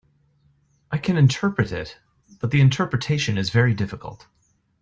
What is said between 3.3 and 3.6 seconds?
is